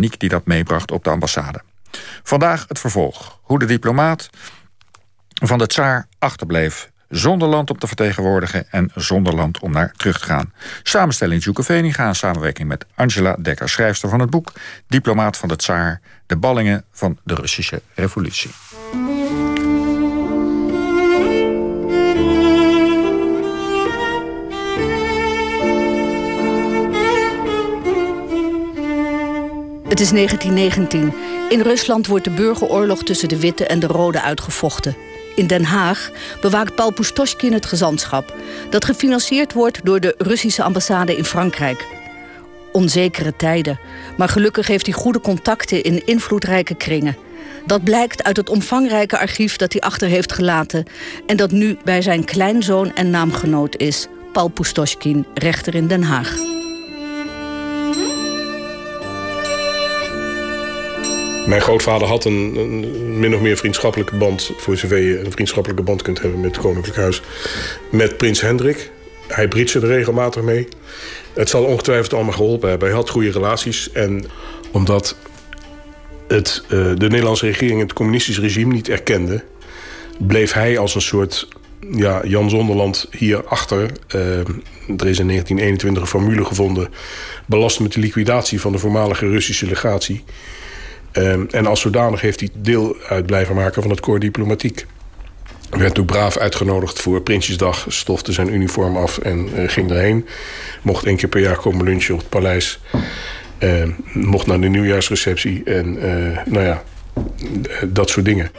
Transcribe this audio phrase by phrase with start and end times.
[0.00, 1.60] Niek die dat meebracht op de ambassade.
[2.22, 3.38] Vandaag het vervolg.
[3.42, 4.30] Hoe de diplomaat
[5.28, 6.90] van de tsaar achterbleef.
[7.08, 10.52] Zonder land om te vertegenwoordigen en zonder land om naar terug te gaan.
[10.82, 14.52] Samenstelling Juke Veninga in samenwerking met Angela Dekker, schrijfster van het boek
[14.88, 18.50] Diplomaat van de Tsaar, de ballingen van de Russische revolutie.
[29.96, 31.14] Het is 1919.
[31.48, 34.96] In Rusland wordt de burgeroorlog tussen de witte en de rode uitgevochten.
[35.34, 36.10] In Den Haag
[36.40, 38.34] bewaakt Paul Pustoschkin het gezantschap...
[38.70, 41.86] dat gefinancierd wordt door de Russische ambassade in Frankrijk.
[42.72, 43.78] Onzekere tijden,
[44.16, 47.16] maar gelukkig heeft hij goede contacten in invloedrijke kringen.
[47.66, 50.84] Dat blijkt uit het omvangrijke archief dat hij achter heeft gelaten...
[51.26, 56.55] en dat nu bij zijn kleinzoon en naamgenoot is, Paul Pustoschkin, rechter in Den Haag.
[61.46, 64.52] Mijn grootvader had een, een, min of meer vriendschappelijke band...
[64.56, 67.22] voor zover je een vriendschappelijke band kunt hebben met het Koninklijk Huis...
[67.90, 68.90] met prins Hendrik.
[69.26, 70.68] Hij britste er regelmatig mee.
[71.32, 72.88] Het zal ongetwijfeld allemaal geholpen hebben.
[72.88, 73.92] Hij had goede relaties.
[73.92, 74.24] En
[74.72, 75.16] omdat
[76.28, 79.44] het, uh, de Nederlandse regering het communistische regime niet erkende...
[80.18, 81.48] bleef hij als een soort
[81.90, 83.90] ja, Jan Zonderland hierachter.
[84.14, 84.38] Uh,
[84.96, 86.88] er is in 1921 een formule gevonden...
[87.46, 90.24] belast met de liquidatie van de voormalige Russische legatie...
[91.16, 94.86] Ehm, en als zodanig heeft hij deel uit blijven maken van het koor diplomatiek.
[95.70, 100.26] Werd ook braaf uitgenodigd voor Prinsjesdag, stofte zijn uniform af en uh, ging erheen.
[100.82, 102.80] Mocht één keer per jaar komen lunchen op het paleis.
[103.58, 106.82] Uh, mocht naar de nieuwjaarsreceptie en uh, nou ja,
[107.86, 108.50] dat soort dingen.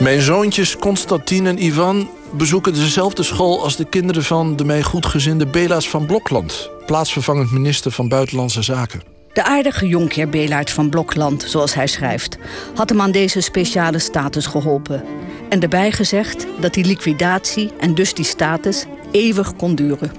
[0.00, 5.46] Mijn zoontjes Constantine en Ivan bezoeken dezelfde school als de kinderen van de mij goedgezinde
[5.46, 9.17] Bela's van Blokland, plaatsvervangend minister van Buitenlandse Zaken.
[9.38, 12.38] De aardige jonkheer Belaert van Blokland, zoals hij schrijft,
[12.74, 15.04] had hem aan deze speciale status geholpen.
[15.48, 20.12] En erbij gezegd dat die liquidatie en dus die status eeuwig kon duren.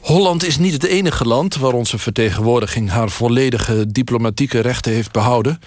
[0.00, 5.60] Holland is niet het enige land waar onze vertegenwoordiging haar volledige diplomatieke rechten heeft behouden.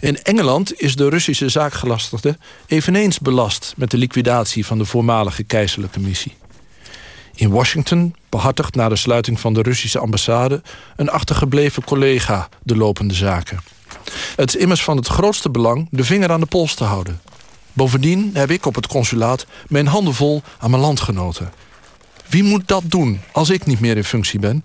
[0.00, 6.00] In Engeland is de Russische zaakgelastigde eveneens belast met de liquidatie van de voormalige keizerlijke
[6.00, 6.34] missie.
[7.34, 10.62] In Washington behartigt na de sluiting van de Russische ambassade
[10.96, 13.60] een achtergebleven collega de lopende zaken.
[14.36, 17.20] Het is immers van het grootste belang de vinger aan de pols te houden.
[17.72, 21.52] Bovendien heb ik op het consulaat mijn handen vol aan mijn landgenoten.
[22.26, 24.64] Wie moet dat doen als ik niet meer in functie ben?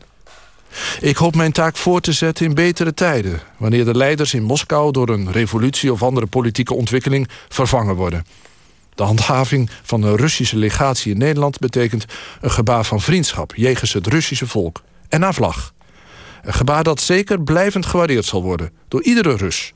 [0.99, 3.41] Ik hoop mijn taak voor te zetten in betere tijden...
[3.57, 8.25] wanneer de leiders in Moskou door een revolutie of andere politieke ontwikkeling vervangen worden.
[8.95, 12.05] De handhaving van een Russische legatie in Nederland betekent
[12.41, 15.73] een gebaar van vriendschap jegens het Russische volk en naar vlag.
[16.41, 19.73] Een gebaar dat zeker blijvend gewaardeerd zal worden door iedere Rus.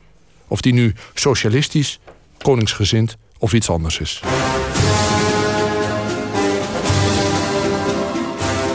[0.47, 1.99] Of die nu socialistisch,
[2.37, 4.21] koningsgezind of iets anders is.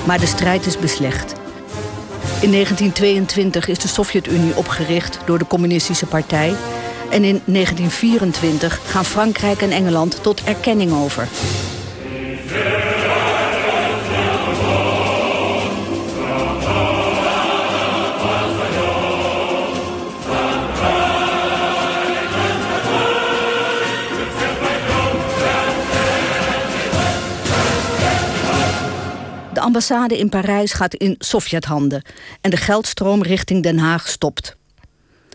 [0.07, 1.33] Maar de strijd is beslecht.
[2.41, 6.55] In 1922 is de Sovjet-Unie opgericht door de Communistische Partij
[7.11, 11.29] en in 1924 gaan Frankrijk en Engeland tot erkenning over.
[29.53, 32.03] De ambassade in Parijs gaat in Sovjethanden
[32.41, 34.59] en de geldstroom richting Den Haag stopt.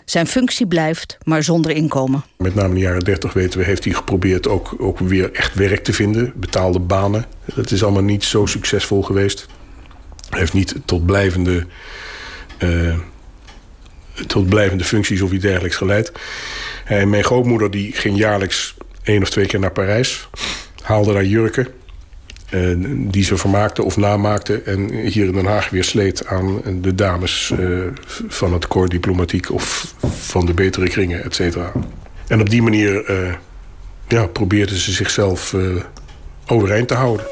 [0.05, 2.23] Zijn functie blijft, maar zonder inkomen.
[2.37, 5.53] Met name in de jaren 30 weten we, heeft hij geprobeerd ook, ook weer echt
[5.53, 6.33] werk te vinden.
[6.35, 7.25] Betaalde banen.
[7.55, 9.47] Dat is allemaal niet zo succesvol geweest.
[10.29, 11.65] Hij heeft niet tot blijvende,
[12.59, 12.97] uh,
[14.27, 16.11] tot blijvende functies of iets dergelijks geleid.
[16.85, 20.29] En mijn grootmoeder die ging jaarlijks één of twee keer naar Parijs.
[20.81, 21.67] Haalde daar jurken.
[22.49, 24.61] Eh, die ze vermaakte of namaakte.
[24.61, 27.79] En hier in Den Haag weer sleet aan de dames uh,
[28.27, 29.51] van het corps diplomatiek...
[29.51, 31.71] of van de betere kringen, et cetera.
[32.27, 33.33] En op die manier uh,
[34.07, 35.55] ja, probeerde ze zichzelf
[36.47, 37.25] overeind te houden.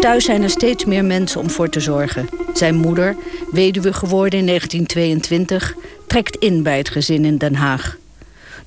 [0.00, 2.28] Thuis zijn er steeds meer mensen om voor te zorgen.
[2.54, 3.16] Zijn moeder,
[3.50, 5.74] weduwe geworden in 1922,
[6.06, 7.98] trekt in bij het gezin in Den Haag.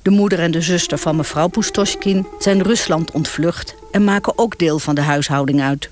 [0.04, 3.74] De moeder en de zuster van mevrouw Pustoschkin zijn Rusland ontvlucht...
[3.90, 5.88] en maken ook deel van de huishouding uit.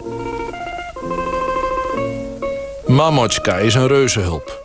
[2.87, 4.63] Mamotjka is een reuzenhulp.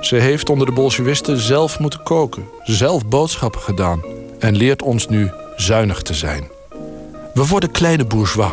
[0.00, 4.02] Ze heeft onder de Bolshevisten zelf moeten koken, zelf boodschappen gedaan...
[4.38, 6.48] en leert ons nu zuinig te zijn.
[7.34, 8.52] We worden kleine bourgeois.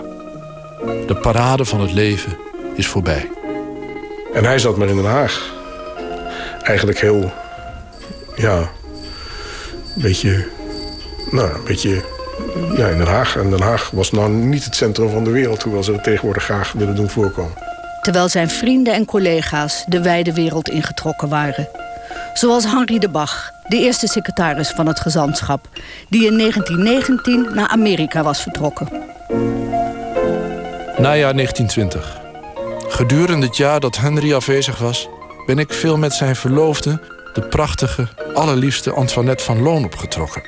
[1.08, 2.38] De parade van het leven
[2.76, 3.30] is voorbij.
[4.34, 5.54] En hij zat maar in Den Haag.
[6.62, 7.32] Eigenlijk heel,
[8.36, 8.70] ja,
[10.02, 10.48] beetje,
[11.32, 12.04] nou, een beetje,
[12.76, 13.36] ja, in Den Haag.
[13.38, 16.44] En Den Haag was nou niet het centrum van de wereld, hoewel ze het tegenwoordig
[16.44, 17.54] graag willen doen voorkomen.
[18.02, 21.68] Terwijl zijn vrienden en collega's de wijde wereld ingetrokken waren.
[22.34, 25.70] Zoals Henri de Bach, de eerste secretaris van het gezantschap,
[26.10, 28.88] die in 1919 naar Amerika was vertrokken.
[30.98, 32.18] Najaar 1920.
[32.88, 35.10] Gedurende het jaar dat Henry afwezig was,
[35.46, 37.00] ben ik veel met zijn verloofde,
[37.36, 40.42] de prachtige, allerliefste Antoinette van Loon opgetrokken.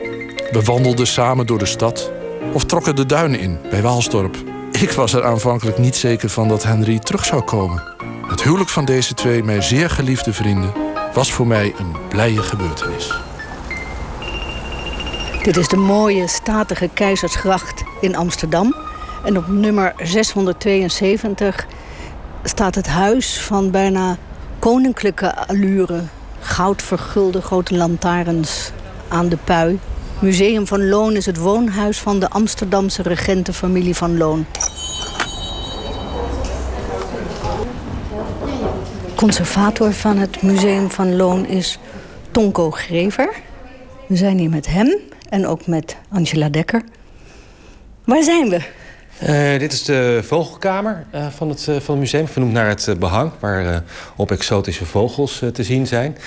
[0.51, 2.11] We wandelden samen door de stad
[2.53, 4.35] of trokken de duinen in bij Waalsdorp.
[4.71, 7.83] Ik was er aanvankelijk niet zeker van dat Henry terug zou komen.
[8.27, 10.73] Het huwelijk van deze twee, mijn zeer geliefde vrienden,
[11.13, 13.13] was voor mij een blije gebeurtenis.
[15.43, 18.75] Dit is de mooie, statige Keizersgracht in Amsterdam.
[19.25, 21.67] En op nummer 672
[22.43, 24.17] staat het huis van bijna
[24.59, 26.03] koninklijke allure.
[26.47, 28.71] Goudvergulde grote lantaarns
[29.07, 29.79] aan de pui.
[30.19, 34.45] Museum van Loon is het woonhuis van de Amsterdamse regentenfamilie van Loon.
[39.15, 41.79] Conservator van het Museum van Loon is
[42.31, 43.33] Tonko Grever.
[44.07, 44.97] We zijn hier met hem
[45.29, 46.81] en ook met Angela Dekker.
[48.03, 48.61] Waar zijn we?
[49.23, 52.95] Uh, dit is de vogelkamer uh, van, het, uh, van het museum, vernoemd naar het
[52.99, 53.83] behang, waar
[54.15, 56.17] op exotische vogels te zien zijn.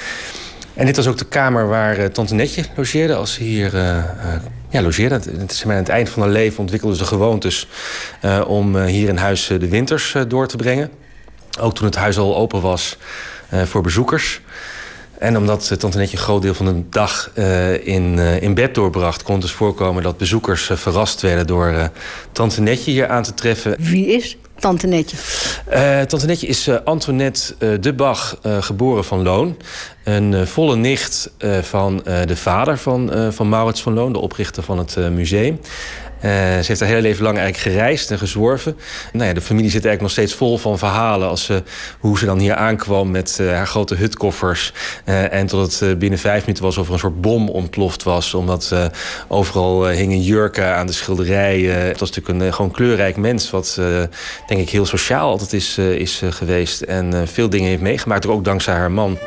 [0.74, 3.76] En dit was ook de kamer waar Tante Netje logeerde als ze hier
[4.68, 5.14] ja, logeerde.
[5.14, 7.68] Het aan het eind van haar leven ontwikkelde ze gewoontes
[8.46, 10.90] om hier in huis de winters door te brengen.
[11.60, 12.96] Ook toen het huis al open was
[13.50, 14.40] voor bezoekers.
[15.20, 18.74] En omdat Tante Netje een groot deel van de dag uh, in, uh, in bed
[18.74, 19.22] doorbracht...
[19.22, 21.46] kon het dus voorkomen dat bezoekers uh, verrast werden...
[21.46, 21.90] door
[22.32, 23.76] Tante Netje hier aan te treffen.
[23.78, 25.16] Wie is Tante Netje?
[26.06, 29.56] Tante Netje is Antoinette de Bach, geboren van Loon.
[30.04, 31.30] Een volle nicht
[31.62, 34.12] van de vader van, van Maurits van Loon...
[34.12, 35.60] de oprichter van het museum.
[36.24, 38.76] Uh, ze heeft haar hele leven lang eigenlijk gereisd en gezworven.
[39.12, 41.28] Nou ja, de familie zit eigenlijk nog steeds vol van verhalen...
[41.28, 41.62] Als, ze,
[41.98, 44.72] hoe ze dan hier aankwam met uh, haar grote hutkoffers.
[45.04, 48.34] En tot het binnen vijf minuten was of er een soort bom ontploft was.
[48.34, 48.74] Omdat
[49.28, 51.86] overal hingen jurken aan de schilderijen.
[51.86, 53.50] Het was natuurlijk een gewoon kleurrijk mens...
[53.50, 53.80] wat
[54.46, 56.80] denk ik heel sociaal altijd is, is geweest.
[56.80, 59.18] En veel dingen heeft meegemaakt, ook dankzij haar man.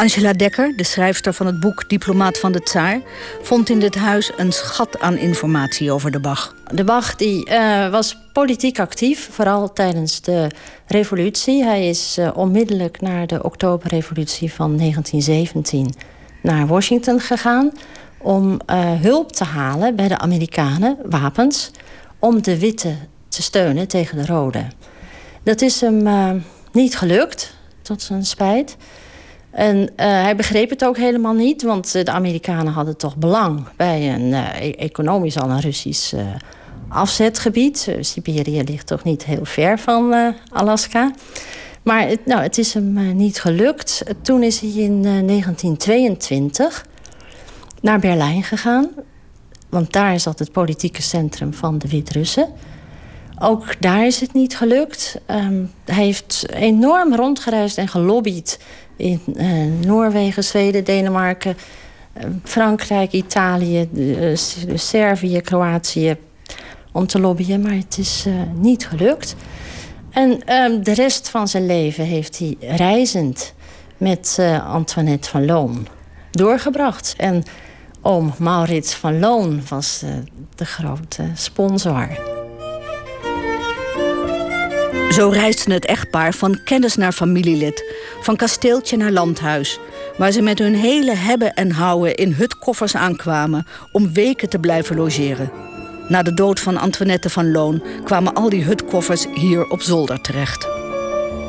[0.00, 3.00] Angela Dekker, de schrijfster van het boek Diplomaat van de Tsaar,
[3.42, 6.54] vond in dit huis een schat aan informatie over de Bach.
[6.72, 10.50] De Bach die, uh, was politiek actief, vooral tijdens de
[10.86, 11.64] revolutie.
[11.64, 15.94] Hij is uh, onmiddellijk na de Oktoberrevolutie van 1917
[16.42, 17.72] naar Washington gegaan
[18.18, 21.70] om uh, hulp te halen bij de Amerikanen, wapens,
[22.18, 22.94] om de witte
[23.28, 24.66] te steunen tegen de rode.
[25.42, 26.42] Dat is hem
[26.72, 28.76] niet gelukt, tot zijn spijt.
[29.50, 34.14] En uh, hij begreep het ook helemaal niet, want de Amerikanen hadden toch belang bij
[34.14, 36.14] een uh, economisch al een Russisch
[36.88, 37.96] afzetgebied.
[38.00, 41.12] Siberië ligt toch niet heel ver van Alaska.
[41.82, 44.02] Maar het, nou, het is hem niet gelukt.
[44.22, 46.86] Toen is hij in 1922
[47.80, 48.90] naar Berlijn gegaan.
[49.68, 52.48] Want daar zat het politieke centrum van de Wit-Russen.
[53.42, 55.20] Ook daar is het niet gelukt.
[55.26, 58.60] Um, hij heeft enorm rondgereisd en gelobbyd
[58.96, 61.56] in uh, Noorwegen, Zweden, Denemarken,
[62.16, 64.36] uh, Frankrijk, Italië, uh,
[64.74, 66.16] Servië, Kroatië
[66.92, 69.36] om te lobbyen, maar het is niet gelukt.
[70.10, 73.54] En um, de rest van zijn leven heeft hij reizend
[73.96, 75.86] met Antoinette van Loon
[76.30, 77.14] doorgebracht.
[77.16, 77.42] En
[78.02, 80.04] oom Maurits van Loon was
[80.54, 82.08] de grote sponsor.
[85.10, 87.84] Zo reisde het echtpaar van kennis naar familielid,
[88.20, 89.78] van kasteeltje naar landhuis,
[90.16, 94.96] waar ze met hun hele hebben en houden in hutkoffers aankwamen om weken te blijven
[94.96, 95.50] logeren.
[96.08, 100.68] Na de dood van Antoinette van Loon kwamen al die hutkoffers hier op zolder terecht.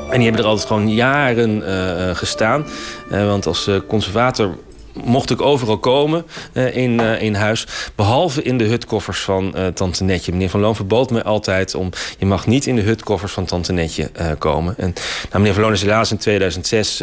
[0.09, 2.65] En die hebben er altijd gewoon jaren uh, gestaan.
[3.11, 4.57] Uh, want als conservator
[4.93, 7.67] mocht ik overal komen uh, in, uh, in huis.
[7.95, 10.31] Behalve in de hutkoffers van uh, Tante Netje.
[10.31, 11.89] Meneer Van Loon verbood me altijd om...
[12.17, 14.73] je mag niet in de hutkoffers van Tante Netje komen.
[14.77, 14.93] En
[15.29, 17.01] nou, meneer Van Loon is helaas in 2006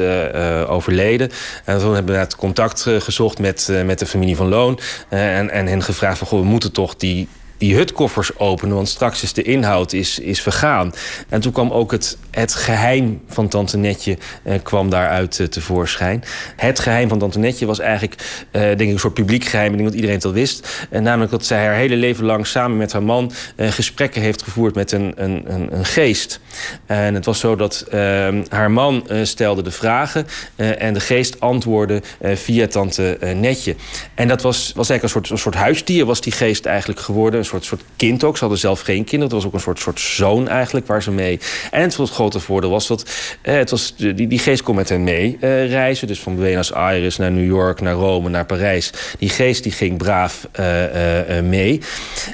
[0.68, 1.30] overleden.
[1.64, 4.78] En toen hebben we het contact gezocht met, met de familie Van Loon.
[5.08, 6.26] en, en hen gevraagd van...
[6.26, 7.28] Goh, we moeten toch die
[7.58, 8.74] die hutkoffers openen.
[8.74, 10.92] Want straks is de inhoud is, is vergaan.
[11.28, 16.24] En toen kwam ook het, het geheim van Tante Netje uh, kwam daaruit uh, tevoorschijn.
[16.56, 18.14] Het geheim van Tante Netje was eigenlijk
[18.52, 19.70] uh, denk ik een soort publiek geheim.
[19.70, 20.86] Ik denk dat iedereen het al wist.
[20.90, 23.32] Namelijk dat zij haar hele leven lang samen met haar man...
[23.56, 26.40] gesprekken heeft gevoerd met een, een, een, een geest.
[26.86, 30.26] En het was zo dat ehm, haar man stelde de vragen...
[30.56, 33.76] en de geest antwoordde via Tante Netje.
[34.14, 37.44] En dat was, was eigenlijk een soort, een soort huisdier was die geest eigenlijk geworden
[37.48, 38.34] soort, soort kind ook.
[38.34, 39.24] Ze hadden zelf geen kinderen.
[39.24, 41.40] Het was ook een soort, soort zoon eigenlijk waar ze mee.
[41.70, 43.10] En het, het grote voordeel was dat
[43.42, 46.06] eh, het was, die, die geest kon met hen mee eh, reizen.
[46.06, 48.92] Dus van Buenos Aires naar New York, naar Rome, naar Parijs.
[49.18, 51.80] Die geest die ging braaf uh, uh, mee.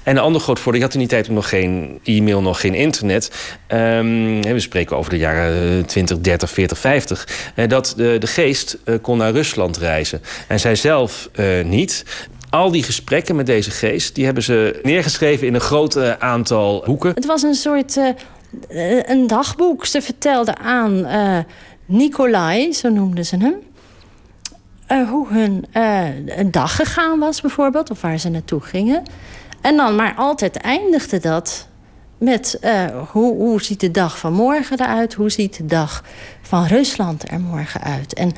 [0.03, 2.75] En een ander groot voordeel, je had in die tijd nog geen e-mail, nog geen
[2.75, 3.31] internet.
[3.69, 7.29] Um, we spreken over de jaren 20, 30, 40, 50.
[7.69, 10.23] dat de, de geest kon naar Rusland reizen.
[10.49, 11.29] En zij zelf
[11.65, 12.05] niet
[12.55, 14.15] al die gesprekken met deze geest...
[14.15, 17.15] die hebben ze neergeschreven in een groot uh, aantal boeken.
[17.15, 18.09] Het was een soort uh,
[19.03, 19.87] een dagboek.
[19.87, 21.39] Ze vertelde aan uh,
[21.87, 23.55] Nicolai, zo noemden ze hem...
[25.09, 25.65] hoe hun
[26.39, 29.03] een dag gegaan was bijvoorbeeld, of waar ze naartoe gingen.
[29.61, 31.69] En dan maar altijd eindigde dat
[32.19, 32.61] met
[33.13, 35.15] hoe, hoe ziet de dag van morgen eruit...
[35.15, 36.05] hoe ziet de dag
[36.43, 38.15] van Rusland er morgen uit.
[38.15, 38.33] En,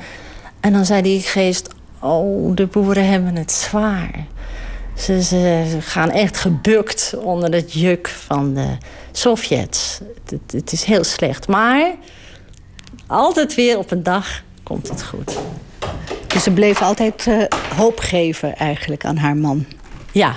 [0.59, 4.25] en dan zei die geest Oh, de boeren hebben het zwaar.
[4.95, 8.77] Ze, ze gaan echt gebukt onder het juk van de
[9.11, 9.99] Sovjets.
[10.29, 11.47] Het, het, is heel slecht.
[11.47, 11.95] Maar
[13.07, 15.37] altijd weer op een dag komt het goed.
[16.27, 17.43] Dus ze bleef altijd uh,
[17.75, 19.65] hoop geven eigenlijk aan haar man.
[20.11, 20.35] Ja,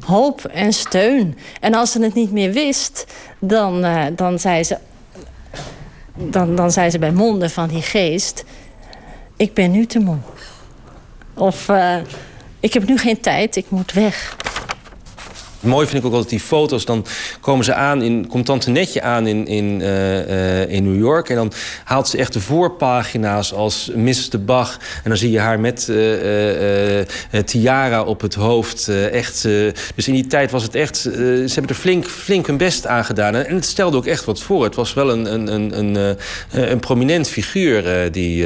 [0.00, 1.38] hoop en steun.
[1.60, 3.06] En als ze het niet meer wist,
[3.38, 4.78] dan, uh, dan, zei, ze,
[6.16, 8.44] dan, dan zei ze bij monden van die geest...
[9.36, 10.18] ik ben nu te moe.
[11.40, 11.96] Of uh,
[12.60, 14.36] ik heb nu geen tijd, ik moet weg.
[15.60, 16.84] Mooi vind ik ook altijd die foto's.
[16.84, 17.06] Dan
[17.40, 21.28] komen ze aan in, komt Tante Netje aan in, in, uh, in New York.
[21.28, 21.52] En dan
[21.84, 24.30] haalt ze echt de voorpagina's als Mrs.
[24.30, 24.78] de Bach.
[25.02, 28.88] En dan zie je haar met uh, tiara op het hoofd.
[28.88, 29.42] echt,
[29.94, 30.96] dus in die tijd was het echt...
[30.96, 33.34] ze hebben er flink, flink hun best aan gedaan.
[33.34, 34.64] En het stelde ook echt wat voor.
[34.64, 36.16] Het was wel een, een, een, een,
[36.50, 38.42] een prominent figuur, die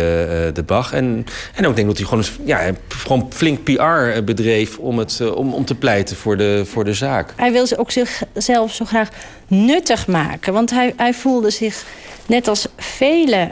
[0.52, 0.92] de Bach.
[0.92, 4.78] En, en ook denk dat hij gewoon, ja, gewoon flink PR bedreef...
[4.78, 6.94] om, het, om, om te pleiten voor de, voor de
[7.36, 9.08] Hij wil ook zichzelf zo graag
[9.46, 10.52] nuttig maken.
[10.52, 11.84] Want hij, hij voelde zich,
[12.26, 13.50] net als vele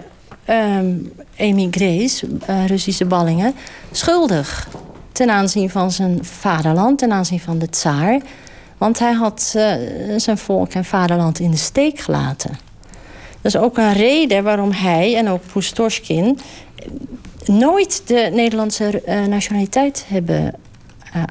[0.48, 3.54] um, emigrees, uh, Russische ballingen,
[3.90, 4.68] schuldig.
[5.12, 8.20] Ten aanzien van zijn vaderland, ten aanzien van de tsaar.
[8.78, 9.72] Want hij had uh,
[10.16, 12.58] zijn volk en vaderland in de steek gelaten.
[13.40, 16.38] Dat is ook een reden waarom hij en ook Pustoshkin
[17.44, 20.54] nooit de Nederlandse uh, nationaliteit hebben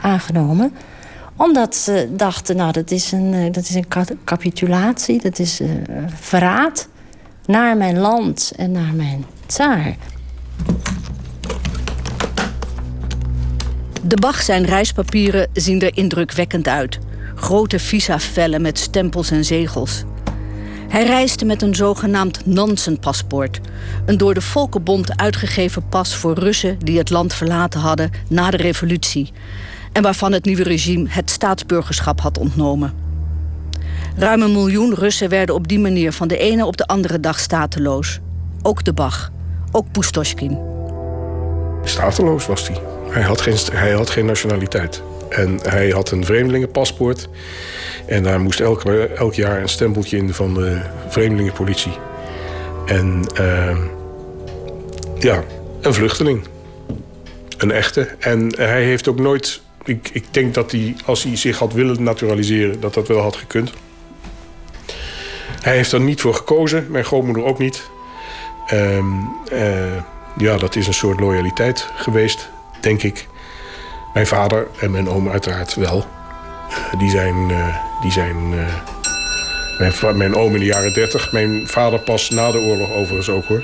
[0.01, 0.73] aangenomen
[1.35, 3.87] omdat ze dachten, nou, dat is een, eh, dat is een
[4.23, 5.69] capitulatie, dat is uh,
[6.19, 6.87] verraad
[7.45, 9.95] naar mijn land en naar mijn tsaar.
[14.01, 16.99] De Bach zijn reispapieren zien er indrukwekkend uit.
[17.35, 20.03] Grote visa-vellen met stempels en zegels.
[20.87, 23.59] Hij reisde met een zogenaamd Nansen-paspoort.
[24.05, 28.57] Een door de Volkenbond uitgegeven pas voor Russen die het land verlaten hadden na de
[28.57, 29.31] revolutie
[29.91, 32.93] en waarvan het nieuwe regime het staatsburgerschap had ontnomen.
[34.15, 37.39] Ruim een miljoen Russen werden op die manier van de ene op de andere dag
[37.39, 38.19] stateloos.
[38.61, 39.31] Ook de Bach,
[39.71, 40.57] ook Pustoshkin.
[41.83, 42.77] Stateloos was hij.
[43.09, 45.03] Hij had geen, hij had geen nationaliteit.
[45.29, 47.29] En hij had een vreemdelingenpaspoort.
[48.05, 48.83] En daar moest elk,
[49.15, 51.97] elk jaar een stempeltje in van de vreemdelingenpolitie.
[52.85, 53.77] En uh,
[55.19, 55.43] ja,
[55.81, 56.43] een vluchteling.
[57.57, 58.07] Een echte.
[58.19, 62.03] En hij heeft ook nooit ik, ik denk dat hij, als hij zich had willen
[62.03, 63.73] naturaliseren, dat dat wel had gekund.
[65.61, 67.89] Hij heeft er niet voor gekozen, mijn grootmoeder ook niet.
[68.73, 69.97] Um, uh,
[70.37, 72.49] ja, dat is een soort loyaliteit geweest,
[72.81, 73.27] denk ik.
[74.13, 76.05] Mijn vader en mijn oom uiteraard wel.
[76.97, 77.49] Die zijn...
[77.49, 78.49] Uh, die zijn
[79.77, 81.31] mijn, mijn oom in de jaren 30.
[81.31, 83.63] Mijn vader pas na de oorlog overigens ook hoor.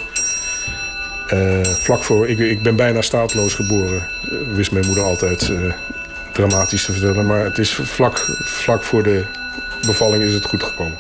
[1.64, 2.28] vlak voor...
[2.30, 4.08] Ik, ik ben bijna staatloos geboren.
[4.56, 5.52] wist mijn moeder altijd
[6.38, 7.26] dramatisch te vertellen.
[7.26, 9.26] Maar het is vlak, vlak voor de
[9.86, 10.98] bevalling is het goed gekomen.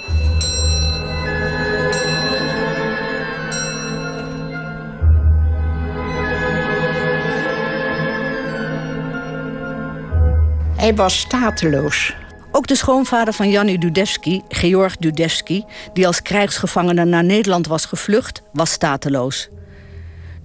[10.76, 12.16] Hij was stateloos.
[12.52, 15.66] Ook de schoonvader van Janny Dudevski, Georg Dudevski...
[15.94, 19.50] die als krijgsgevangene naar Nederland was gevlucht, was stateloos.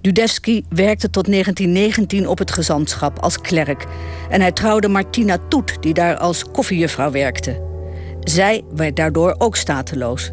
[0.03, 3.85] Dudevsky werkte tot 1919 op het gezantschap als klerk.
[4.29, 7.61] En hij trouwde Martina Toet, die daar als koffiejuffrouw werkte.
[8.19, 10.31] Zij werd daardoor ook stateloos.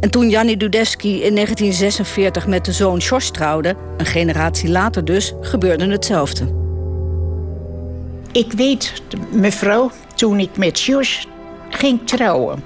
[0.00, 5.34] En toen Janny Dudevsky in 1946 met de zoon Jos trouwde, een generatie later dus,
[5.40, 6.54] gebeurde hetzelfde.
[8.32, 9.02] Ik weet,
[9.32, 11.26] mevrouw, toen ik met Jos
[11.70, 12.62] ging trouwen,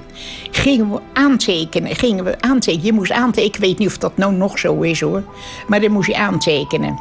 [0.50, 1.96] gingen we aantekenen.
[1.96, 2.86] Gingen we aantekenen.
[2.86, 3.54] Je moest aantekenen.
[3.54, 5.22] Ik weet niet of dat nou nog zo is hoor.
[5.66, 6.98] Maar dan moest je aantekenen.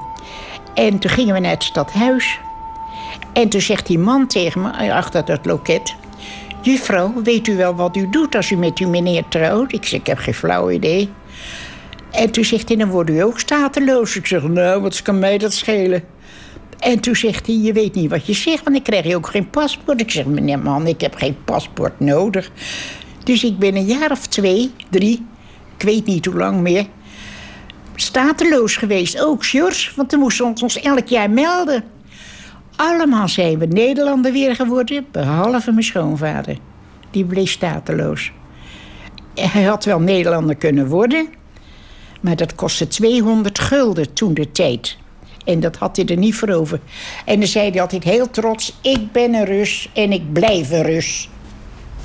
[0.73, 2.39] En toen gingen we naar het stadhuis.
[3.33, 5.95] En toen zegt die man tegen me achter dat loket:
[6.61, 9.73] Juffrouw, weet u wel wat u doet als u met uw meneer trouwt?
[9.73, 11.09] Ik zeg: Ik heb geen flauw idee.
[12.11, 14.15] En toen zegt hij: Dan wordt u ook stateloos.
[14.15, 16.03] Ik zeg: Nou, wat kan mij dat schelen?
[16.83, 19.27] En toen zegt hij, je weet niet wat je zegt, want ik krijg je ook
[19.27, 20.01] geen paspoort.
[20.01, 22.51] Ik zeg, meneer man, ik heb geen paspoort nodig.
[23.23, 25.25] Dus ik ben een jaar of twee, drie,
[25.77, 26.85] ik weet niet hoe lang meer...
[27.95, 31.83] stateloos geweest, ook Sjors, want we moesten ons elk jaar melden.
[32.75, 36.57] Allemaal zijn we Nederlander weer geworden, behalve mijn schoonvader.
[37.11, 38.31] Die bleef stateloos.
[39.35, 41.27] Hij had wel Nederlander kunnen worden...
[42.21, 44.97] maar dat kostte 200 gulden toen de tijd...
[45.43, 46.79] En dat had hij er niet voor over.
[47.25, 50.83] En dan zei hij altijd heel trots: Ik ben een Rus en ik blijf een
[50.83, 51.29] Rus.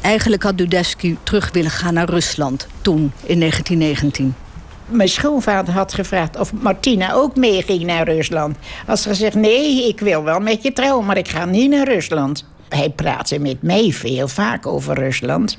[0.00, 4.35] Eigenlijk had Dudevsky terug willen gaan naar Rusland toen, in 1919.
[4.87, 8.57] Mijn schoonvader had gevraagd of Martina ook meeging naar Rusland.
[8.87, 11.88] Als ze gezegd: Nee, ik wil wel met je trouwen, maar ik ga niet naar
[11.88, 12.45] Rusland.
[12.68, 15.59] Hij praatte met mij veel vaak over Rusland.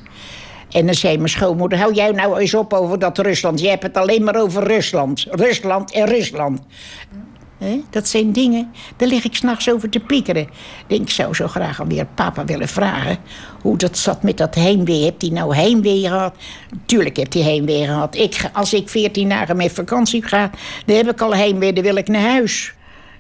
[0.71, 3.59] En dan zei mijn schoonmoeder: Hou jij nou eens op over dat Rusland?
[3.59, 5.25] Je hebt het alleen maar over Rusland.
[5.29, 6.61] Rusland en Rusland.
[7.89, 10.47] Dat zijn dingen, daar lig ik s'nachts over te piekeren.
[10.87, 13.17] Denk, ik zou zo graag alweer papa willen vragen...
[13.61, 15.01] hoe dat zat met dat heimwee.
[15.01, 16.35] Heeft hij nou heimwee gehad?
[16.85, 18.15] Tuurlijk heeft hij heimwee gehad.
[18.15, 20.51] Ik, als ik veertien dagen met vakantie ga...
[20.85, 22.73] dan heb ik al heimwee, dan wil ik naar huis.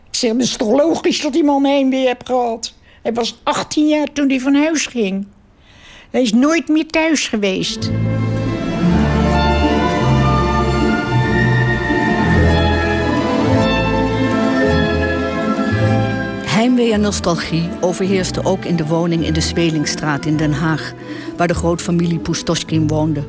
[0.09, 2.73] Ik zeg, het is toch logisch dat die man heimwee heeft gehad?
[3.01, 5.27] Hij was 18 jaar toen hij van huis ging.
[6.11, 7.89] Hij is nooit meer thuis geweest.
[16.69, 20.93] Heimwee en nostalgie overheerste ook in de woning in de Zwelingstraat in Den Haag,
[21.37, 23.23] waar de grootfamilie Pustoschkin woonde.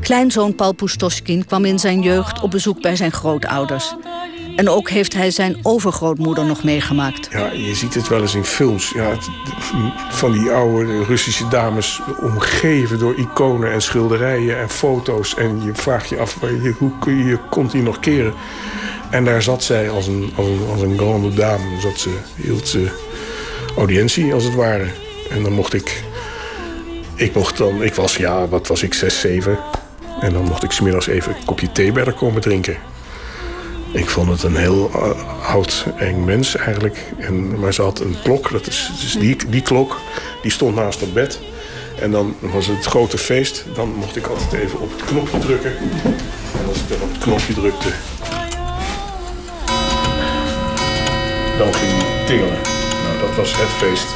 [0.00, 3.94] Kleinzoon Paul Pustoschkin kwam in zijn jeugd op bezoek bij zijn grootouders.
[4.56, 7.28] En ook heeft hij zijn overgrootmoeder nog meegemaakt.
[7.30, 8.90] Ja, je ziet het wel eens in films.
[8.90, 9.16] Ja,
[10.10, 15.34] van die oude Russische dames omgeven door iconen en schilderijen en foto's.
[15.34, 16.38] En je vraagt je af,
[16.78, 18.34] hoe kun je je kont hier nog keren?
[19.12, 21.80] En daar zat zij als een, als een, als grande dame.
[21.80, 22.88] Zat ze, hield ze
[23.76, 24.86] audiëntie, als het ware.
[25.30, 26.02] En dan mocht ik...
[27.14, 27.82] Ik mocht dan...
[27.82, 29.58] Ik was, ja, wat was ik, zes, zeven.
[30.20, 32.76] En dan mocht ik smiddags even een kopje thee bij haar komen drinken.
[33.92, 36.98] Ik vond het een heel uh, oud, eng mens eigenlijk.
[37.18, 40.00] En, maar ze had een klok, dat is, die, die klok,
[40.42, 41.40] die stond naast het bed.
[42.00, 43.64] En dan was het grote feest.
[43.74, 45.76] Dan mocht ik altijd even op het knopje drukken.
[46.58, 47.88] En als ik dan op het knopje drukte,
[53.04, 54.06] Nou, dat was het feest.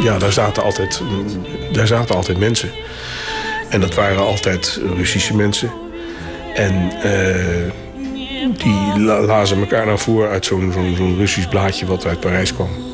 [0.00, 1.02] Ja, daar zaten altijd,
[1.72, 2.70] daar zaten altijd mensen.
[3.68, 5.70] En dat waren altijd Russische mensen.
[6.54, 7.72] En uh,
[8.56, 12.91] die lazen elkaar naar voor uit zo'n Russisch blaadje wat uit Parijs kwam.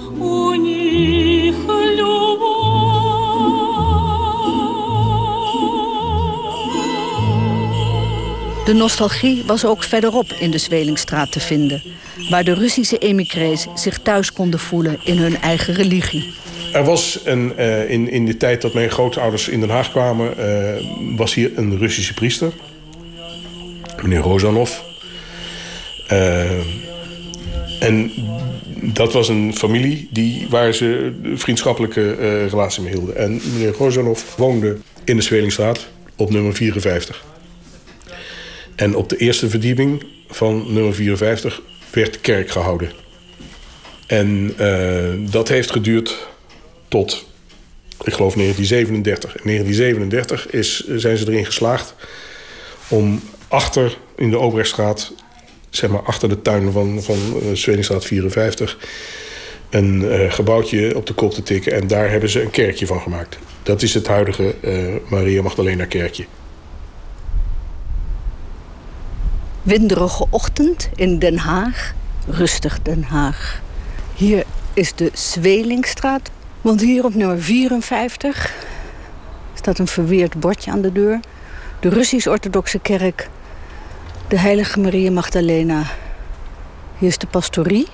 [8.68, 11.83] De nostalgie was ook verderop in de Zwelingstraat te vinden...
[12.31, 16.35] waar de Russische emigrees zich thuis konden voelen in hun eigen religie.
[16.72, 20.35] Er was een, uh, in, in de tijd dat mijn grootouders in Den Haag kwamen...
[20.38, 22.52] Uh, was hier een Russische priester,
[24.02, 24.70] meneer Rozanov.
[26.12, 26.50] Uh,
[27.81, 28.12] en
[28.83, 32.14] dat was een familie die, waar ze vriendschappelijke
[32.48, 33.16] relatie mee hielden.
[33.16, 37.24] En meneer Rozanov woonde in de Zwelingstraat op nummer 54.
[38.79, 42.93] En op de eerste verdieping van nummer 54 werd kerk gehouden.
[44.07, 46.27] En uh, dat heeft geduurd
[46.88, 47.27] tot,
[48.05, 49.37] ik geloof, 1937.
[49.37, 51.95] In 1937 is, zijn ze erin geslaagd
[52.88, 55.12] om achter in de Obrechtstraat,
[55.71, 58.79] zeg maar achter de tuin van, van uh, Zwelingstraat 54,
[59.71, 61.73] een uh, gebouwtje op de kop te tikken.
[61.73, 63.38] En daar hebben ze een kerkje van gemaakt.
[63.62, 64.55] Dat is het huidige
[65.09, 66.25] Maria Magdalena kerkje.
[69.62, 71.94] Winderige ochtend in Den Haag.
[72.29, 73.61] Rustig Den Haag.
[74.14, 74.44] Hier
[74.75, 76.31] is de Zwelingstraat.
[76.61, 78.53] Want hier op nummer 54
[79.55, 81.21] staat een verweerd bordje aan de deur.
[81.81, 83.29] De Russisch-Orthodoxe Kerk.
[84.29, 85.83] De Heilige Maria Magdalena
[86.99, 87.88] Hier is de pastorie.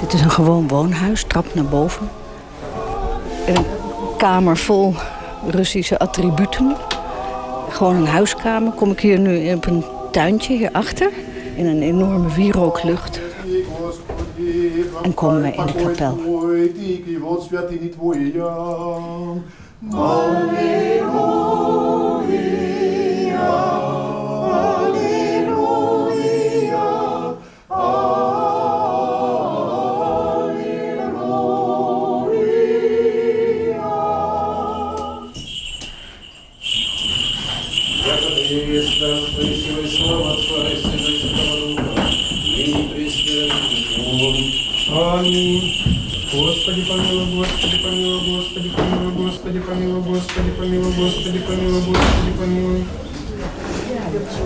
[0.00, 2.10] Dit is een gewoon woonhuis, trap naar boven.
[3.46, 4.94] En een kamer vol
[5.48, 6.76] Russische attributen
[7.76, 8.72] gewoon een huiskamer.
[8.72, 11.10] Kom ik hier nu op een tuintje hierachter.
[11.56, 13.20] In een enorme wierooklucht.
[15.02, 16.18] En komen we in de kapel.
[49.45, 52.83] Господи помилуй, Господи помилуй, Господи помилуй, Господи помилуй.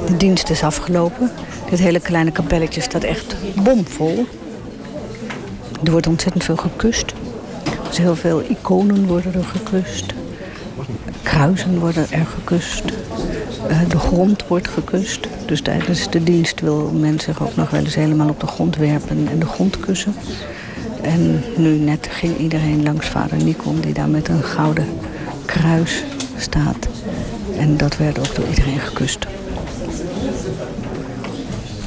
[0.08, 1.32] De dienst is afgelopen.
[1.70, 4.26] Dit hele kleine kapelletje staat echt bomvol.
[5.84, 7.14] Er wordt ontzettend veel gekust.
[7.88, 10.14] Dus heel veel iconen worden er gekust.
[11.24, 12.84] Kruisen worden er gekust.
[13.70, 15.28] Uh, de grond wordt gekust.
[15.46, 18.76] Dus tijdens de dienst wil men zich ook nog wel eens helemaal op de grond
[18.76, 20.16] werpen en de grond kussen.
[21.03, 24.87] En nu net ging iedereen langs vader Nikon, die daar met een gouden
[25.45, 26.05] kruis
[26.37, 26.89] staat.
[27.59, 29.27] En dat werd ook door iedereen gekust.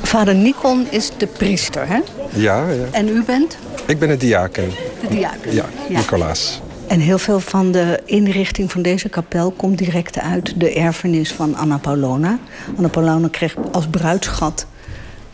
[0.02, 2.00] Vader Nikon is de priester, hè?
[2.34, 2.86] Ja, ja.
[2.92, 3.58] En u bent?
[3.88, 4.70] Ik ben een diaken.
[5.02, 5.54] De diaken?
[5.54, 6.62] Ja, Nicolaas.
[6.88, 11.56] En heel veel van de inrichting van deze kapel komt direct uit de erfenis van
[11.56, 12.40] Anna Paulona.
[12.76, 14.66] Anna Paulona kreeg als bruidschat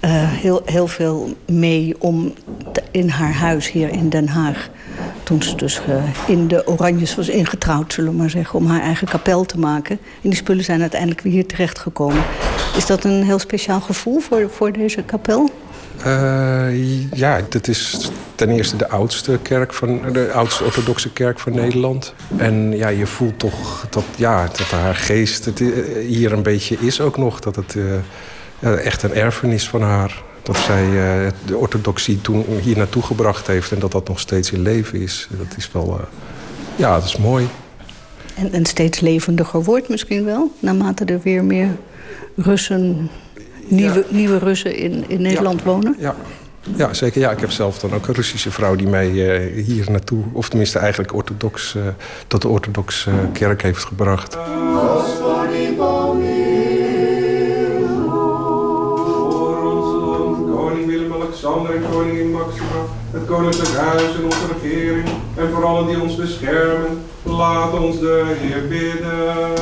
[0.01, 2.33] uh, heel, heel veel mee om
[2.91, 4.69] in haar huis hier in Den Haag.
[5.23, 8.81] Toen ze dus uh, in de Oranjes was ingetrouwd, zullen we maar zeggen, om haar
[8.81, 9.99] eigen kapel te maken.
[10.21, 12.23] En die spullen zijn uiteindelijk weer hier terechtgekomen.
[12.75, 15.49] Is dat een heel speciaal gevoel voor, voor deze kapel?
[16.05, 21.53] Uh, ja, dat is ten eerste de oudste kerk van de oudste orthodoxe kerk van
[21.55, 22.13] Nederland.
[22.37, 25.59] En ja, je voelt toch dat, ja, dat haar geest het
[26.07, 27.39] hier een beetje is ook nog.
[27.39, 27.75] Dat het
[28.59, 30.23] echt een erfenis van haar.
[30.43, 34.51] Dat zij uh, de orthodoxie toen hier naartoe gebracht heeft en dat dat nog steeds
[34.51, 35.27] in leven is.
[35.31, 36.05] Dat is wel, uh,
[36.75, 37.47] ja, dat is mooi.
[38.35, 41.69] En, en steeds levendiger wordt misschien wel, naarmate er weer meer
[42.35, 43.09] Russen,
[43.67, 44.15] nieuwe, ja.
[44.15, 45.65] nieuwe Russen in, in Nederland ja.
[45.65, 45.95] wonen?
[45.99, 46.15] Ja.
[46.75, 47.21] Ja, zeker.
[47.21, 50.49] Ja, ik heb zelf dan ook een Russische vrouw die mij uh, hier naartoe, of
[50.49, 51.83] tenminste eigenlijk orthodox, uh,
[52.27, 54.37] tot de orthodoxe uh, kerk heeft gebracht.
[61.83, 67.03] En koningin Maxima, het koninklijk huis en onze regering, en voor allen die ons beschermen,
[67.23, 69.57] laat ons de Heer bidden.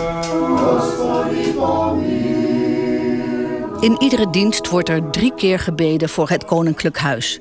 [3.79, 7.39] In iedere dienst wordt er drie keer gebeden voor het koninklijk huis.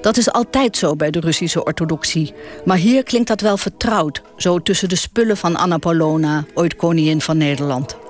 [0.00, 2.34] Dat is altijd zo bij de Russische orthodoxie.
[2.64, 7.20] Maar hier klinkt dat wel vertrouwd, zo tussen de spullen van Anna Paulona, ooit koningin
[7.20, 8.07] van Nederland.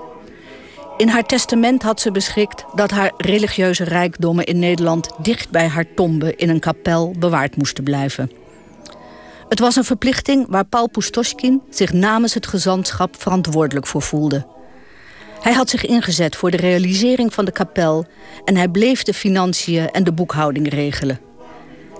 [0.98, 5.94] In haar testament had ze beschikt dat haar religieuze rijkdommen in Nederland dicht bij haar
[5.94, 8.30] tombe in een kapel bewaard moesten blijven.
[9.48, 14.46] Het was een verplichting waar Paul Pustoschkin zich namens het gezantschap verantwoordelijk voor voelde.
[15.40, 18.06] Hij had zich ingezet voor de realisering van de kapel
[18.44, 21.20] en hij bleef de financiën en de boekhouding regelen.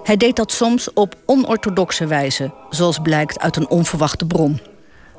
[0.03, 4.61] Hij deed dat soms op onorthodoxe wijze, zoals blijkt uit een onverwachte bron.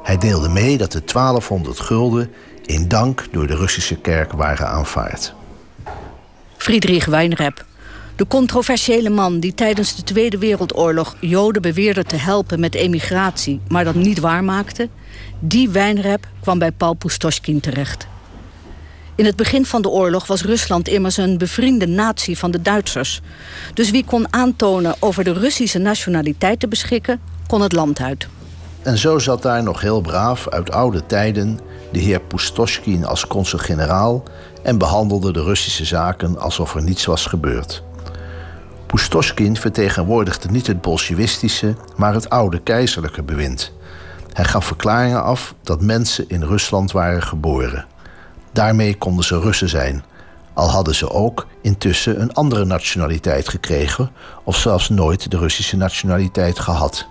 [0.04, 2.32] Hij deelde mee dat de 1200 gulden
[2.70, 5.34] in dank door de Russische kerk waren aanvaard.
[6.58, 7.66] Friedrich Weinreb,
[8.16, 13.84] de controversiële man die tijdens de Tweede Wereldoorlog Joden beweerde te helpen met emigratie, maar
[13.84, 14.90] dat niet waarmaakte,
[15.40, 18.08] die Weinreb kwam bij Paul Pustoschkin terecht.
[19.16, 23.22] In het begin van de oorlog was Rusland immers een bevriende natie van de Duitsers.
[23.74, 28.28] Dus wie kon aantonen over de Russische nationaliteit te beschikken, kon het land uit.
[28.82, 31.60] En zo zat daar nog heel braaf uit oude tijden
[31.92, 34.24] de heer Pustoschkin als consul-generaal
[34.64, 37.84] en behandelde de Russische zaken alsof er niets was gebeurd.
[38.86, 43.72] Pustoschkin vertegenwoordigde niet het bolsjewistische, maar het oude keizerlijke bewind.
[44.34, 47.86] Hij gaf verklaringen af dat mensen in Rusland waren geboren.
[48.52, 50.04] Daarmee konden ze Russen zijn,
[50.54, 54.12] al hadden ze ook intussen een andere nationaliteit gekregen
[54.44, 57.08] of zelfs nooit de Russische nationaliteit gehad.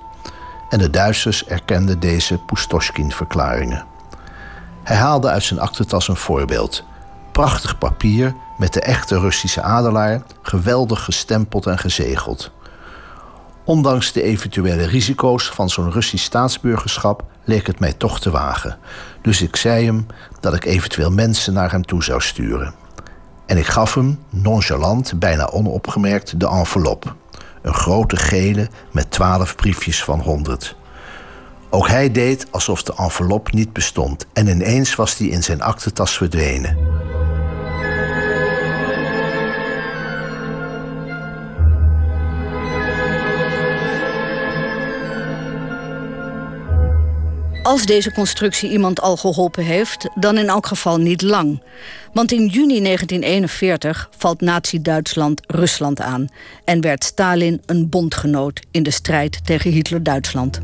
[0.68, 3.84] En de Duitsers erkenden deze Pustoschkin-verklaringen.
[4.88, 6.84] Hij haalde uit zijn aktentas een voorbeeld.
[7.32, 12.50] Prachtig papier met de echte Russische adelaar, geweldig gestempeld en gezegeld.
[13.64, 18.78] Ondanks de eventuele risico's van zo'n Russisch staatsburgerschap leek het mij toch te wagen.
[19.22, 20.06] Dus ik zei hem
[20.40, 22.74] dat ik eventueel mensen naar hem toe zou sturen.
[23.46, 27.14] En ik gaf hem, nonchalant, bijna onopgemerkt, de envelop.
[27.62, 30.76] Een grote gele met twaalf briefjes van honderd.
[31.70, 36.16] Ook hij deed alsof de envelop niet bestond en ineens was die in zijn aktentas
[36.16, 36.76] verdwenen.
[47.62, 51.62] Als deze constructie iemand al geholpen heeft, dan in elk geval niet lang.
[52.12, 56.28] Want in juni 1941 valt Nazi-Duitsland Rusland aan
[56.64, 60.60] en werd Stalin een bondgenoot in de strijd tegen Hitler-Duitsland.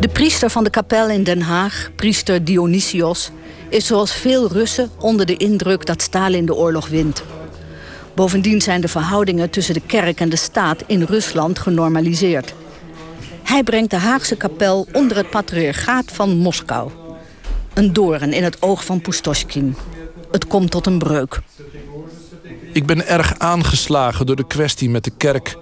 [0.00, 3.30] De priester van de kapel in Den Haag, priester Dionysios,
[3.68, 7.22] is zoals veel Russen onder de indruk dat Stalin de oorlog wint.
[8.14, 12.54] Bovendien zijn de verhoudingen tussen de kerk en de staat in Rusland genormaliseerd.
[13.42, 16.90] Hij brengt de Haagse kapel onder het patriarchaat van Moskou.
[17.74, 19.76] Een doorn in het oog van Pustoschkin.
[20.30, 21.40] Het komt tot een breuk.
[22.72, 25.56] Ik ben erg aangeslagen door de kwestie met de kerk.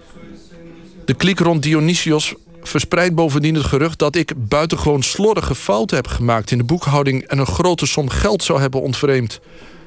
[1.04, 2.34] De kliek rond Dionysios
[2.68, 7.38] verspreidt bovendien het gerucht dat ik buitengewoon slordige fouten heb gemaakt in de boekhouding en
[7.38, 9.40] een grote som geld zou hebben ontvreemd.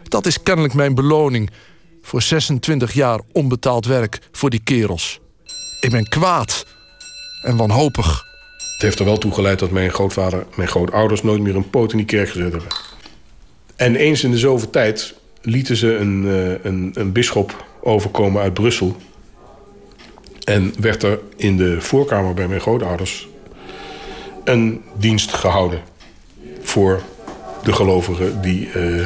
[0.04, 1.50] Dat is kennelijk mijn beloning
[2.02, 5.20] voor 26 jaar onbetaald werk voor die kerels.
[5.82, 6.66] Ik ben kwaad
[7.42, 8.24] en wanhopig.
[8.58, 11.92] Het heeft er wel toe geleid dat mijn grootvader, mijn grootouders nooit meer een poot
[11.92, 12.70] in die kerk gezet hebben.
[13.76, 18.54] En eens in de zoveel tijd lieten ze een, uh, een, een bisschop overkomen uit
[18.54, 18.98] Brussel.
[20.44, 23.28] En werd er in de voorkamer bij mijn grootouders
[24.44, 25.82] een dienst gehouden
[26.62, 27.02] voor
[27.64, 29.06] de gelovigen die, uh,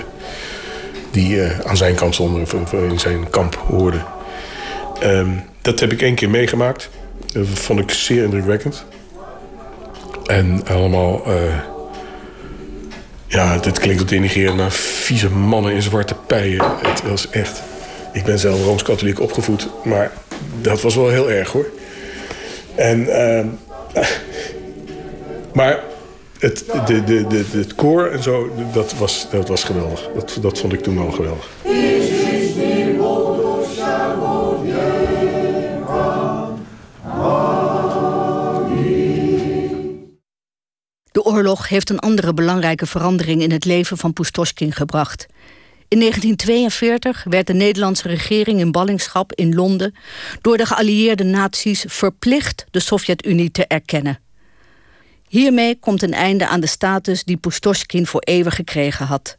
[1.12, 4.06] die uh, aan zijn kant stonden, in zijn kamp hoorden.
[5.04, 6.90] Um, dat heb ik één keer meegemaakt.
[7.34, 8.86] Dat vond ik zeer indrukwekkend.
[10.26, 11.34] En allemaal, uh,
[13.28, 16.66] ja, dit klinkt wat denigrerend, maar vieze mannen in zwarte pijen.
[16.82, 17.62] Het was echt.
[18.14, 20.12] Ik ben zelf rooms-katholiek opgevoed, maar
[20.62, 21.66] dat was wel heel erg hoor.
[22.76, 23.46] En, uh,
[25.54, 25.84] maar
[26.40, 30.10] het, de, de, de, het koor en zo, dat was, dat was geweldig.
[30.16, 31.50] Dat, dat vond ik toen al geweldig.
[41.12, 45.26] De oorlog heeft een andere belangrijke verandering in het leven van Pustoschkin gebracht.
[45.88, 49.96] In 1942 werd de Nederlandse regering in ballingschap in Londen
[50.42, 54.20] door de geallieerde naties verplicht de Sovjet-Unie te erkennen.
[55.28, 59.38] Hiermee komt een einde aan de status die Pustoschkin voor eeuwig gekregen had.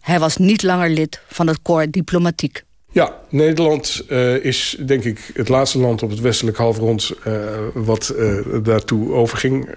[0.00, 2.64] Hij was niet langer lid van het corps diplomatiek.
[2.90, 7.34] Ja, Nederland uh, is denk ik het laatste land op het westelijk halfrond uh,
[7.74, 9.68] wat uh, daartoe overging.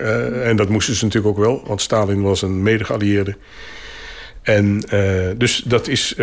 [0.44, 3.38] en dat moesten ze natuurlijk ook wel, want Stalin was een mede-geallieerde.
[4.46, 4.80] En
[5.38, 6.14] dus dat is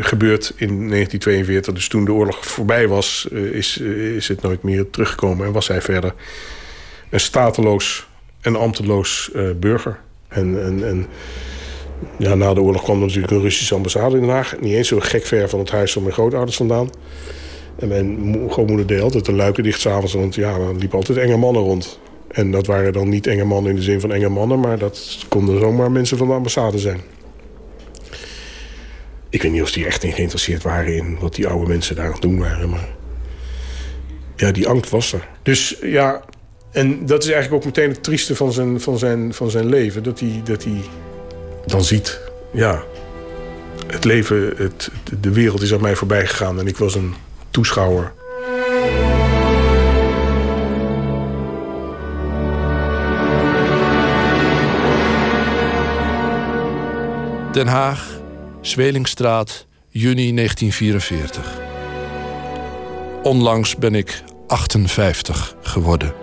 [0.00, 1.74] gebeurd in 1942.
[1.74, 3.76] Dus toen de oorlog voorbij was, is,
[4.16, 5.46] is het nooit meer teruggekomen.
[5.46, 6.14] En was hij verder
[7.10, 8.06] een stateloos
[8.40, 9.98] en ambteloos burger.
[10.28, 11.06] En, en, en
[12.18, 14.60] ja, na de oorlog kwam er natuurlijk een Russische ambassade in Den Haag.
[14.60, 16.90] Niet eens zo gek ver van het huis van mijn grootouders vandaan.
[17.78, 20.14] En mijn grootmoeder deed altijd de luiken dicht s'avonds.
[20.14, 21.98] Want ja, er liepen altijd enge mannen rond.
[22.28, 24.60] En dat waren dan niet enge mannen in de zin van enge mannen...
[24.60, 27.00] maar dat konden zomaar mensen van de ambassade zijn.
[29.36, 32.04] Ik weet niet of die echt niet geïnteresseerd waren in wat die oude mensen daar
[32.04, 32.70] aan het doen waren.
[32.70, 32.88] Maar
[34.36, 35.28] ja, die angst was er.
[35.42, 36.24] Dus ja,
[36.70, 40.02] en dat is eigenlijk ook meteen het trieste van zijn, van zijn, van zijn leven.
[40.02, 40.80] Dat hij, dat hij
[41.66, 42.20] dan ziet,
[42.52, 42.82] ja,
[43.86, 47.14] het leven, het, de wereld is aan mij voorbij gegaan en ik was een
[47.50, 48.12] toeschouwer.
[57.52, 58.15] Den Haag,
[58.66, 61.58] Zwelingstraat, juni 1944.
[63.22, 66.14] Onlangs ben ik 58 geworden.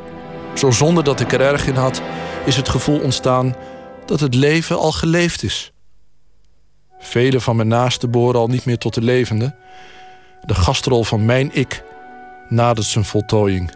[0.54, 2.02] Zo zonder dat ik er erg in had,
[2.46, 3.56] is het gevoel ontstaan
[4.06, 5.72] dat het leven al geleefd is.
[7.00, 9.56] Vele van mijn naasten boren al niet meer tot de levende.
[10.42, 11.84] De gastrol van mijn ik
[12.50, 13.72] nadert zijn voltooiing.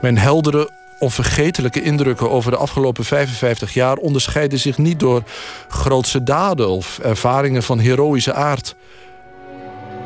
[0.00, 5.22] Mijn heldere, onvergetelijke indrukken over de afgelopen 55 jaar onderscheiden zich niet door
[5.68, 8.74] grootse daden of ervaringen van heroïsche aard.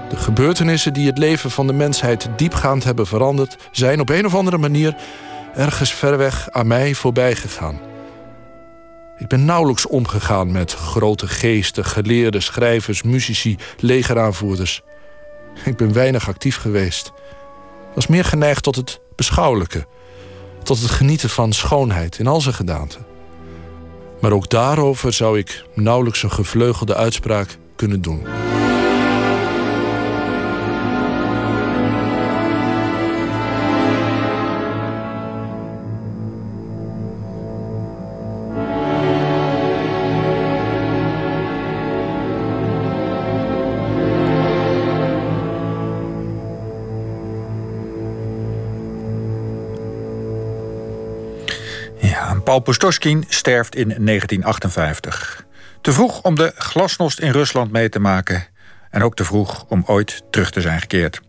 [0.08, 4.34] De gebeurtenissen die het leven van de mensheid diepgaand hebben veranderd, zijn op een of
[4.34, 4.96] andere manier
[5.54, 7.80] ergens ver weg aan mij voorbij gegaan.
[9.18, 14.82] Ik ben nauwelijks omgegaan met grote geesten, geleerden, schrijvers, muzici, legeraanvoerders.
[15.64, 17.12] Ik ben weinig actief geweest.
[17.94, 19.86] Was meer geneigd tot het beschouwelijke.
[20.62, 22.98] Tot het genieten van schoonheid in al zijn gedaante.
[24.20, 28.26] Maar ook daarover zou ik nauwelijks een gevleugelde uitspraak kunnen doen.
[52.60, 52.74] Paul
[53.28, 55.44] sterft in 1958.
[55.80, 58.46] Te vroeg om de glasnost in Rusland mee te maken...
[58.90, 61.20] en ook te vroeg om ooit terug te zijn gekeerd.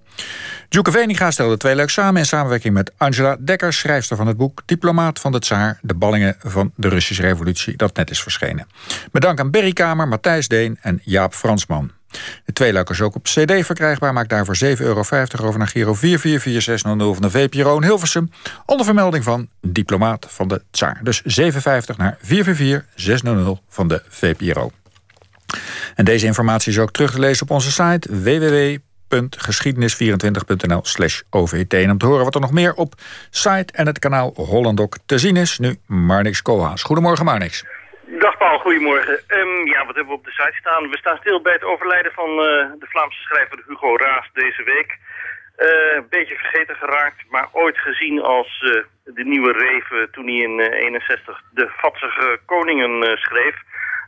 [0.70, 3.74] Djoeke Veninga stelde twee leuk samen in samenwerking met Angela Dekker...
[3.74, 5.80] schrijfster van het boek Diplomaat van de Tsaar...
[5.82, 8.68] de ballingen van de Russische revolutie, dat net is verschenen.
[9.12, 11.92] Bedankt aan Berry Kamer, Matthijs Deen en Jaap Fransman.
[12.46, 14.14] De tweeluik is ook op cd verkrijgbaar.
[14.14, 15.04] Maak daarvoor 7,50 euro
[15.42, 18.32] over naar Giro 444600 van de VPRO in Hilversum.
[18.66, 21.00] Onder vermelding van Diplomaat van de Tsaar.
[21.04, 21.26] Dus 7,50
[21.98, 24.72] naar 444600 van de VPRO.
[25.96, 31.74] En deze informatie is ook terug te lezen op onze site www.geschiedenis24.nl slash OVT.
[31.74, 35.18] En om te horen wat er nog meer op site en het kanaal Hollandok te
[35.18, 35.60] zien is.
[35.60, 36.84] Nu Marnix Koolhaas.
[36.84, 37.64] Goedemorgen Marnix.
[38.20, 39.20] Dag Paul, goedemorgen.
[39.28, 40.90] Um, ja, wat hebben we op de site staan?
[40.90, 42.38] We staan stil bij het overlijden van uh,
[42.80, 44.98] de Vlaamse schrijver Hugo Raas deze week.
[45.58, 50.36] Uh, een beetje vergeten geraakt, maar ooit gezien als uh, de nieuwe Reven toen hij
[50.36, 53.56] in 61 de Vatsige Koningen schreef.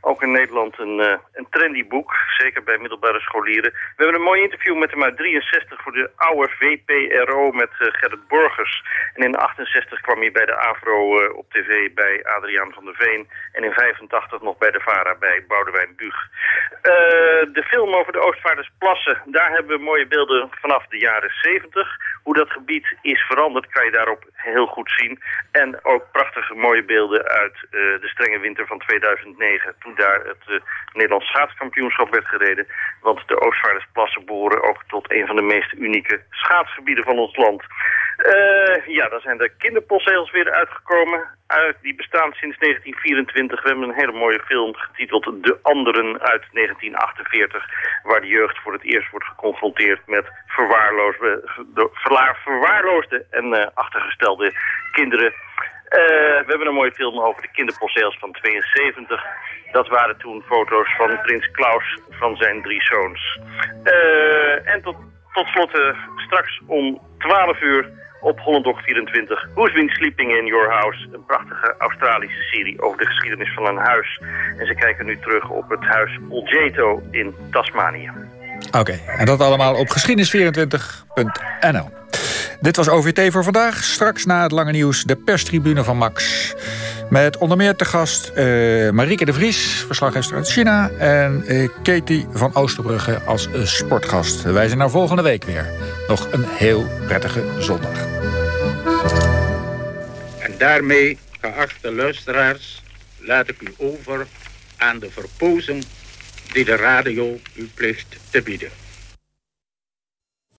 [0.07, 3.71] Ook in Nederland een, uh, een trendy boek, zeker bij middelbare scholieren.
[3.71, 7.87] We hebben een mooi interview met hem uit 63 voor de oude VPRO met uh,
[7.91, 8.83] Gerrit Borgers.
[9.13, 12.95] En in 68 kwam hij bij de AVRO uh, op tv bij Adriaan van der
[12.95, 13.27] Veen.
[13.51, 16.29] En in 85 nog bij de VARA bij Boudewijn Buug.
[17.57, 21.97] de film over de Oostvaardersplassen, daar hebben we mooie beelden vanaf de jaren 70.
[22.23, 25.19] Hoe dat gebied is veranderd kan je daarop heel goed zien.
[25.51, 29.75] En ook prachtige mooie beelden uit de strenge winter van 2009.
[29.79, 30.59] Toen daar het uh,
[30.93, 32.67] Nederlands schaatskampioenschap werd gereden.
[33.01, 37.63] Want de Oostvaardersplassen behoren ook tot een van de meest unieke schaatsgebieden van ons land.
[38.17, 41.21] Uh, ja, daar zijn de kinderpostzegels weer uitgekomen.
[41.47, 43.61] Uit, die bestaan sinds 1924.
[43.61, 47.65] We hebben een hele mooie film getiteld De Anderen uit 1948.
[48.03, 51.41] Waar de jeugd voor het eerst wordt geconfronteerd met verwaarloosde,
[52.43, 54.53] verwaarloosde en uh, achtergestelde
[54.91, 55.33] kinderen.
[55.85, 59.23] Uh, we hebben een mooie film over de kinderpostzegels van 72.
[59.71, 63.39] Dat waren toen foto's van prins Klaus van zijn drie zoons.
[63.83, 64.95] Uh, en tot,
[65.33, 65.71] tot slot
[66.17, 67.89] straks om 12 uur
[68.21, 69.49] op Hollandok 24.
[69.53, 71.07] Who's been sleeping in your house?
[71.11, 74.21] Een prachtige Australische serie over de geschiedenis van een huis.
[74.57, 78.11] En ze kijken nu terug op het huis Oljeto in Tasmanië.
[78.79, 82.04] Oké, en dat allemaal op geschiedenis24.nl.
[82.65, 83.83] Dit was OVT voor vandaag.
[83.83, 86.53] Straks na het lange nieuws de perstribune van Max.
[87.09, 90.89] Met onder meer te gast uh, Marieke de Vries, verslaggever uit China...
[90.89, 94.41] en uh, Katie van Oosterbrugge als sportgast.
[94.41, 95.69] Wij zijn er volgende week weer.
[96.07, 98.05] Nog een heel prettige zondag.
[100.39, 102.83] En daarmee, geachte luisteraars,
[103.17, 104.27] laat ik u over
[104.77, 105.81] aan de verpozen
[106.53, 108.69] die de radio u plicht te bieden.